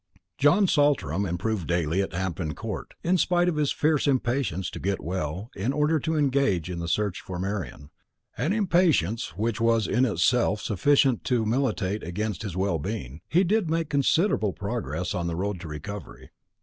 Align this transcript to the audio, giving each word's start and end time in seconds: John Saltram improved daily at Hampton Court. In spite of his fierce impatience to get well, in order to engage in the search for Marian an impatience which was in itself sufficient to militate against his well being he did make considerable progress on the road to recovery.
John 0.39 0.65
Saltram 0.67 1.27
improved 1.27 1.67
daily 1.67 2.01
at 2.01 2.11
Hampton 2.11 2.55
Court. 2.55 2.95
In 3.03 3.19
spite 3.19 3.47
of 3.47 3.55
his 3.57 3.71
fierce 3.71 4.07
impatience 4.07 4.71
to 4.71 4.79
get 4.79 4.99
well, 4.99 5.51
in 5.55 5.71
order 5.71 5.99
to 5.99 6.15
engage 6.15 6.71
in 6.71 6.79
the 6.79 6.87
search 6.87 7.21
for 7.21 7.37
Marian 7.37 7.91
an 8.35 8.51
impatience 8.51 9.37
which 9.37 9.61
was 9.61 9.85
in 9.85 10.03
itself 10.05 10.59
sufficient 10.59 11.23
to 11.25 11.45
militate 11.45 12.01
against 12.01 12.41
his 12.41 12.57
well 12.57 12.79
being 12.79 13.21
he 13.29 13.43
did 13.43 13.69
make 13.69 13.91
considerable 13.91 14.53
progress 14.53 15.13
on 15.13 15.27
the 15.27 15.35
road 15.35 15.59
to 15.59 15.67
recovery. 15.67 16.31